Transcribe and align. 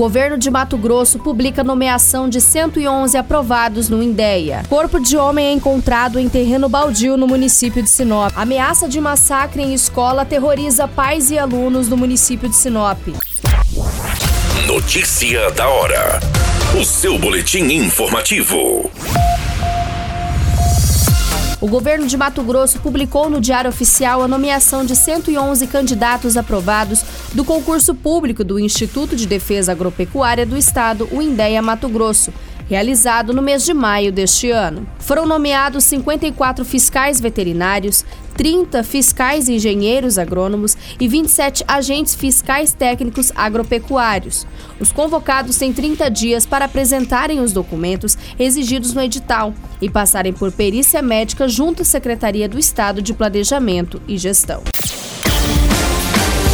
Governo 0.00 0.38
de 0.38 0.50
Mato 0.50 0.78
Grosso 0.78 1.18
publica 1.18 1.62
nomeação 1.62 2.26
de 2.26 2.40
111 2.40 3.18
aprovados 3.18 3.90
no 3.90 4.02
INDEA. 4.02 4.62
Corpo 4.66 4.98
de 4.98 5.14
homem 5.14 5.48
é 5.48 5.52
encontrado 5.52 6.18
em 6.18 6.26
terreno 6.26 6.70
baldio 6.70 7.18
no 7.18 7.26
município 7.26 7.82
de 7.82 7.90
Sinop. 7.90 8.32
Ameaça 8.34 8.88
de 8.88 8.98
massacre 8.98 9.62
em 9.62 9.74
escola 9.74 10.22
aterroriza 10.22 10.88
pais 10.88 11.30
e 11.30 11.38
alunos 11.38 11.86
do 11.86 11.98
município 11.98 12.48
de 12.48 12.56
Sinop. 12.56 12.98
Notícia 14.66 15.50
da 15.50 15.68
hora. 15.68 16.18
O 16.80 16.82
seu 16.82 17.18
boletim 17.18 17.64
informativo. 17.64 18.90
O 21.60 21.68
governo 21.68 22.06
de 22.06 22.16
Mato 22.16 22.42
Grosso 22.42 22.80
publicou 22.80 23.28
no 23.28 23.38
Diário 23.38 23.68
Oficial 23.68 24.22
a 24.22 24.28
nomeação 24.28 24.82
de 24.82 24.96
111 24.96 25.66
candidatos 25.66 26.38
aprovados 26.38 27.04
do 27.34 27.44
concurso 27.44 27.94
público 27.94 28.42
do 28.42 28.58
Instituto 28.58 29.14
de 29.14 29.26
Defesa 29.26 29.72
Agropecuária 29.72 30.46
do 30.46 30.56
Estado, 30.56 31.06
o 31.12 31.20
INDEA 31.20 31.60
Mato 31.60 31.86
Grosso, 31.86 32.32
realizado 32.66 33.34
no 33.34 33.42
mês 33.42 33.62
de 33.62 33.74
maio 33.74 34.10
deste 34.10 34.50
ano. 34.50 34.88
Foram 35.00 35.26
nomeados 35.26 35.84
54 35.84 36.64
fiscais 36.64 37.20
veterinários, 37.20 38.06
30 38.40 38.82
fiscais 38.82 39.50
engenheiros 39.50 40.16
agrônomos 40.16 40.74
e 40.98 41.06
27 41.06 41.62
agentes 41.68 42.14
fiscais 42.14 42.72
técnicos 42.72 43.30
agropecuários. 43.36 44.46
Os 44.80 44.90
convocados 44.90 45.58
têm 45.58 45.74
30 45.74 46.08
dias 46.10 46.46
para 46.46 46.64
apresentarem 46.64 47.40
os 47.40 47.52
documentos 47.52 48.16
exigidos 48.38 48.94
no 48.94 49.02
edital 49.02 49.52
e 49.78 49.90
passarem 49.90 50.32
por 50.32 50.50
perícia 50.50 51.02
médica 51.02 51.46
junto 51.50 51.82
à 51.82 51.84
Secretaria 51.84 52.48
do 52.48 52.58
Estado 52.58 53.02
de 53.02 53.12
Planejamento 53.12 54.00
e 54.08 54.16
Gestão. 54.16 54.62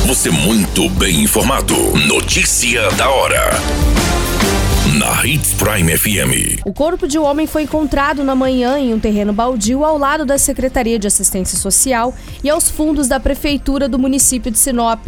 Você 0.08 0.28
muito 0.28 0.90
bem 0.90 1.22
informado. 1.22 1.76
Notícia 2.08 2.90
da 2.96 3.08
hora 3.08 3.85
na 5.06 5.24
Hits 5.24 5.54
Prime 5.54 5.96
FM. 5.96 6.62
O 6.64 6.72
corpo 6.72 7.06
de 7.06 7.16
um 7.16 7.24
homem 7.24 7.46
foi 7.46 7.62
encontrado 7.62 8.24
na 8.24 8.34
manhã 8.34 8.76
em 8.76 8.92
um 8.92 8.98
terreno 8.98 9.32
baldio 9.32 9.84
ao 9.84 9.96
lado 9.96 10.26
da 10.26 10.36
Secretaria 10.36 10.98
de 10.98 11.06
Assistência 11.06 11.56
Social 11.56 12.12
e 12.42 12.50
aos 12.50 12.68
fundos 12.68 13.06
da 13.06 13.20
Prefeitura 13.20 13.88
do 13.88 14.00
município 14.00 14.50
de 14.50 14.58
Sinop. 14.58 15.06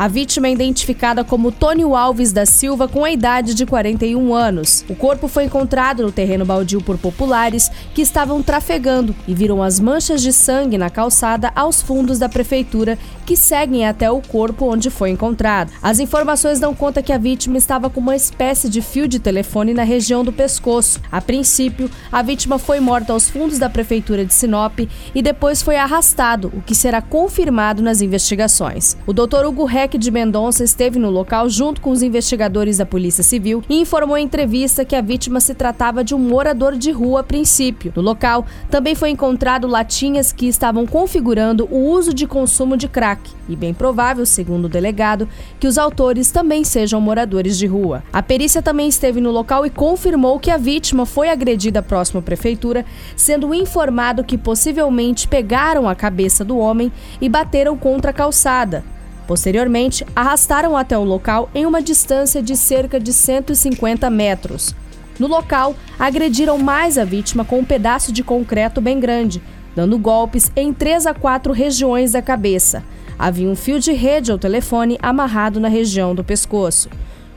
A 0.00 0.08
vítima 0.08 0.48
é 0.48 0.52
identificada 0.52 1.22
como 1.22 1.52
Tônio 1.52 1.94
Alves 1.94 2.32
da 2.32 2.46
Silva, 2.46 2.88
com 2.88 3.04
a 3.04 3.10
idade 3.10 3.52
de 3.52 3.66
41 3.66 4.32
anos. 4.32 4.82
O 4.88 4.94
corpo 4.94 5.28
foi 5.28 5.44
encontrado 5.44 6.02
no 6.02 6.10
terreno 6.10 6.46
baldio 6.46 6.80
por 6.80 6.96
populares 6.96 7.70
que 7.92 8.00
estavam 8.00 8.42
trafegando 8.42 9.14
e 9.28 9.34
viram 9.34 9.62
as 9.62 9.78
manchas 9.78 10.22
de 10.22 10.32
sangue 10.32 10.78
na 10.78 10.88
calçada 10.88 11.52
aos 11.54 11.82
fundos 11.82 12.18
da 12.18 12.30
prefeitura, 12.30 12.96
que 13.26 13.36
seguem 13.36 13.86
até 13.86 14.10
o 14.10 14.22
corpo 14.22 14.72
onde 14.72 14.88
foi 14.88 15.10
encontrado. 15.10 15.70
As 15.82 15.98
informações 15.98 16.58
dão 16.58 16.74
conta 16.74 17.02
que 17.02 17.12
a 17.12 17.18
vítima 17.18 17.58
estava 17.58 17.90
com 17.90 18.00
uma 18.00 18.16
espécie 18.16 18.70
de 18.70 18.80
fio 18.80 19.06
de 19.06 19.18
telefone 19.18 19.74
na 19.74 19.82
região 19.82 20.24
do 20.24 20.32
pescoço. 20.32 20.98
A 21.12 21.20
princípio, 21.20 21.90
a 22.10 22.22
vítima 22.22 22.58
foi 22.58 22.80
morta 22.80 23.12
aos 23.12 23.28
fundos 23.28 23.58
da 23.58 23.68
prefeitura 23.68 24.24
de 24.24 24.32
Sinop 24.32 24.80
e 25.14 25.20
depois 25.20 25.60
foi 25.60 25.76
arrastado, 25.76 26.50
o 26.56 26.62
que 26.62 26.74
será 26.74 27.02
confirmado 27.02 27.82
nas 27.82 28.00
investigações. 28.00 28.96
O 29.06 29.12
doutor 29.12 29.44
Hugo 29.44 29.66
Reck 29.66 29.89
de 29.98 30.10
Mendonça 30.10 30.64
esteve 30.64 30.98
no 30.98 31.10
local 31.10 31.48
junto 31.48 31.80
com 31.80 31.90
os 31.90 32.02
investigadores 32.02 32.78
da 32.78 32.86
Polícia 32.86 33.22
Civil 33.22 33.62
e 33.68 33.80
informou 33.80 34.16
em 34.16 34.24
entrevista 34.24 34.84
que 34.84 34.96
a 34.96 35.00
vítima 35.00 35.40
se 35.40 35.54
tratava 35.54 36.02
de 36.02 36.14
um 36.14 36.18
morador 36.18 36.76
de 36.76 36.90
rua 36.90 37.20
a 37.20 37.24
princípio. 37.24 37.92
No 37.96 38.02
local, 38.02 38.46
também 38.70 38.94
foi 38.94 39.10
encontrado 39.10 39.66
latinhas 39.66 40.32
que 40.32 40.46
estavam 40.46 40.86
configurando 40.86 41.66
o 41.70 41.90
uso 41.90 42.12
de 42.14 42.26
consumo 42.26 42.76
de 42.76 42.88
crack 42.88 43.30
e 43.48 43.56
bem 43.56 43.74
provável, 43.74 44.24
segundo 44.24 44.66
o 44.66 44.68
delegado, 44.68 45.28
que 45.58 45.66
os 45.66 45.76
autores 45.76 46.30
também 46.30 46.62
sejam 46.62 47.00
moradores 47.00 47.58
de 47.58 47.66
rua. 47.66 48.02
A 48.12 48.22
perícia 48.22 48.62
também 48.62 48.88
esteve 48.88 49.20
no 49.20 49.30
local 49.30 49.66
e 49.66 49.70
confirmou 49.70 50.38
que 50.38 50.50
a 50.50 50.56
vítima 50.56 51.04
foi 51.04 51.28
agredida 51.28 51.82
próximo 51.82 52.20
à 52.20 52.22
prefeitura, 52.22 52.84
sendo 53.16 53.52
informado 53.52 54.24
que 54.24 54.38
possivelmente 54.38 55.26
pegaram 55.26 55.88
a 55.88 55.94
cabeça 55.94 56.44
do 56.44 56.58
homem 56.58 56.92
e 57.20 57.28
bateram 57.28 57.76
contra 57.76 58.10
a 58.10 58.14
calçada. 58.14 58.84
Posteriormente, 59.30 60.04
arrastaram 60.16 60.76
até 60.76 60.98
o 60.98 61.04
local 61.04 61.48
em 61.54 61.64
uma 61.64 61.80
distância 61.80 62.42
de 62.42 62.56
cerca 62.56 62.98
de 62.98 63.12
150 63.12 64.10
metros. 64.10 64.74
No 65.20 65.28
local, 65.28 65.76
agrediram 65.96 66.58
mais 66.58 66.98
a 66.98 67.04
vítima 67.04 67.44
com 67.44 67.60
um 67.60 67.64
pedaço 67.64 68.10
de 68.10 68.24
concreto 68.24 68.80
bem 68.80 68.98
grande, 68.98 69.40
dando 69.76 69.96
golpes 69.96 70.50
em 70.56 70.72
três 70.72 71.06
a 71.06 71.14
quatro 71.14 71.52
regiões 71.52 72.10
da 72.10 72.20
cabeça. 72.20 72.82
Havia 73.16 73.48
um 73.48 73.54
fio 73.54 73.78
de 73.78 73.92
rede 73.92 74.32
ao 74.32 74.38
telefone 74.38 74.98
amarrado 75.00 75.60
na 75.60 75.68
região 75.68 76.12
do 76.12 76.24
pescoço. 76.24 76.90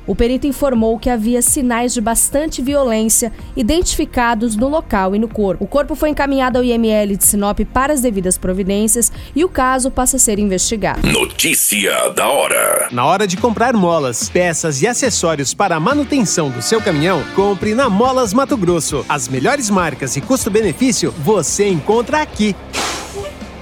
O 0.05 0.15
perito 0.15 0.45
informou 0.45 0.99
que 0.99 1.09
havia 1.09 1.41
sinais 1.41 1.93
de 1.93 2.01
bastante 2.01 2.61
violência 2.61 3.31
identificados 3.55 4.55
no 4.55 4.67
local 4.67 5.15
e 5.15 5.19
no 5.19 5.27
corpo. 5.27 5.63
O 5.63 5.67
corpo 5.67 5.95
foi 5.95 6.09
encaminhado 6.09 6.57
ao 6.57 6.63
IML 6.63 7.15
de 7.15 7.23
Sinop 7.23 7.59
para 7.73 7.93
as 7.93 8.01
devidas 8.01 8.37
providências 8.37 9.11
e 9.35 9.45
o 9.45 9.49
caso 9.49 9.89
passa 9.89 10.17
a 10.17 10.19
ser 10.19 10.39
investigado. 10.39 11.07
Notícia 11.07 12.09
da 12.09 12.27
hora. 12.27 12.89
Na 12.91 13.05
hora 13.05 13.25
de 13.25 13.37
comprar 13.37 13.73
molas, 13.73 14.29
peças 14.29 14.81
e 14.81 14.87
acessórios 14.87 15.53
para 15.53 15.75
a 15.75 15.79
manutenção 15.79 16.49
do 16.49 16.61
seu 16.61 16.81
caminhão, 16.81 17.23
compre 17.35 17.73
na 17.73 17.89
Molas 17.89 18.33
Mato 18.33 18.57
Grosso. 18.57 19.05
As 19.07 19.27
melhores 19.27 19.69
marcas 19.69 20.17
e 20.17 20.21
custo-benefício 20.21 21.13
você 21.19 21.67
encontra 21.67 22.21
aqui. 22.21 22.55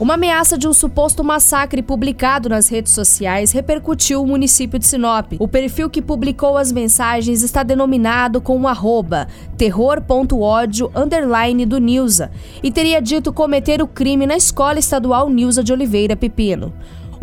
Uma 0.00 0.14
ameaça 0.14 0.58
de 0.58 0.66
um 0.66 0.72
suposto 0.72 1.22
massacre 1.22 1.80
publicado 1.80 2.48
nas 2.48 2.68
redes 2.68 2.92
sociais 2.92 3.52
repercutiu 3.52 4.20
o 4.22 4.26
município 4.26 4.76
de 4.76 4.86
Sinop. 4.86 5.34
O 5.38 5.46
perfil 5.46 5.88
que 5.88 6.02
publicou 6.02 6.58
as 6.58 6.72
mensagens 6.72 7.42
está 7.42 7.62
denominado 7.62 8.40
com 8.40 8.60
o 8.60 8.66
arroba 8.66 9.28
terror.ódio 9.56 10.90
underline 10.96 11.64
do 11.64 11.78
Nilza 11.78 12.32
e 12.60 12.72
teria 12.72 13.00
dito 13.00 13.32
cometer 13.32 13.80
o 13.80 13.86
crime 13.86 14.26
na 14.26 14.36
escola 14.36 14.80
estadual 14.80 15.30
Nilza 15.30 15.62
de 15.62 15.72
Oliveira 15.72 16.16
Pepino. 16.16 16.72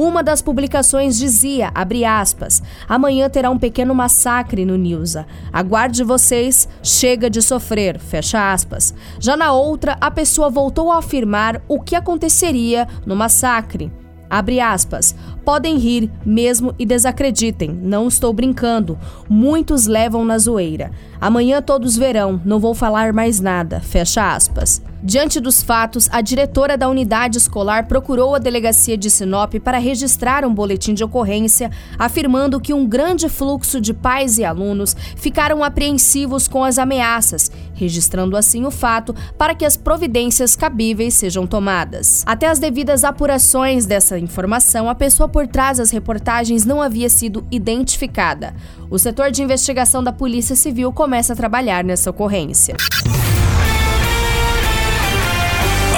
Uma 0.02 0.24
das 0.24 0.42
publicações 0.42 1.16
dizia, 1.16 1.72
aspas, 2.10 2.64
amanhã 2.90 3.30
terá 3.30 3.52
um 3.52 3.60
pequeno 3.60 3.94
massacre 3.94 4.66
no 4.66 4.76
Nilza. 4.76 5.28
Aguarde 5.54 6.04
vocês, 6.04 6.68
chega 6.82 7.30
de 7.30 7.40
sofrer, 7.40 8.00
fecha 8.00 8.52
aspas. 8.52 8.96
Já 9.20 9.38
na 9.38 9.52
outra, 9.52 9.96
a 10.02 10.10
pessoa 10.10 10.50
voltou 10.50 10.92
a 10.92 10.98
afirmar 10.98 11.62
o 11.68 11.80
que 11.80 11.96
aconteceria 11.96 12.88
no 13.06 13.16
massacre. 13.16 13.94
Abre 14.28 14.60
aspas. 14.60 15.14
Podem 15.44 15.78
rir 15.78 16.12
mesmo 16.26 16.74
e 16.78 16.86
desacreditem, 16.86 17.72
não 17.72 18.08
estou 18.08 18.32
brincando. 18.32 18.98
Muitos 19.28 19.88
levam 19.88 20.24
na 20.24 20.38
zoeira. 20.38 20.92
Amanhã 21.20 21.62
todos 21.62 21.98
verão, 21.98 22.40
não 22.46 22.60
vou 22.60 22.74
falar 22.74 23.14
mais 23.14 23.40
nada. 23.40 23.80
Fecha 23.80 24.34
aspas. 24.34 24.82
Diante 25.04 25.40
dos 25.40 25.64
fatos, 25.64 26.08
a 26.12 26.22
diretora 26.22 26.78
da 26.78 26.88
unidade 26.88 27.40
escolar 27.40 27.88
procurou 27.88 28.36
a 28.36 28.40
delegacia 28.40 28.96
de 28.96 29.10
Sinop 29.10 29.56
para 29.56 29.80
registrar 29.80 30.46
um 30.46 30.54
boletim 30.54 30.94
de 30.94 31.04
ocorrência, 31.04 31.72
afirmando 31.98 32.60
que 32.60 32.72
um 32.72 32.86
grande 32.86 33.28
fluxo 33.28 33.82
de 33.82 33.96
pais 33.96 34.38
e 34.38 34.46
alunos 34.46 34.96
ficaram 35.16 35.64
apreensivos 35.64 36.48
com 36.48 36.64
as 36.64 36.78
ameaças, 36.78 37.52
registrando 37.74 38.38
assim 38.38 38.64
o 38.64 38.70
fato 38.70 39.16
para 39.40 39.56
que 39.56 39.66
as 39.66 39.76
providências 39.76 40.56
cabíveis 40.56 41.16
sejam 41.16 41.48
tomadas. 41.48 42.24
Até 42.28 42.48
as 42.48 42.60
devidas 42.60 43.04
apurações 43.04 43.88
dessa 43.88 44.20
informação, 44.20 44.88
a 44.88 44.94
pessoa 44.94 45.28
por 45.32 45.48
trás 45.48 45.78
das 45.78 45.90
reportagens 45.90 46.66
não 46.66 46.82
havia 46.82 47.10
sido 47.10 47.46
identificada. 47.50 48.54
O 48.90 49.00
setor 49.00 49.32
de 49.32 49.42
investigação 49.42 50.04
da 50.04 50.12
Polícia 50.12 50.56
Civil 50.56 50.92
começa 50.92 51.34
a 51.34 51.36
trabalhar 51.36 51.84
nessa 51.84 52.10
ocorrência. 52.10 52.76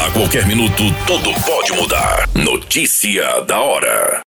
A 0.06 0.12
qualquer 0.12 0.46
minuto, 0.46 0.84
tudo 1.08 1.34
pode 1.46 1.74
mudar. 1.74 2.30
Notícia 2.36 3.42
da 3.42 3.60
hora. 3.60 4.22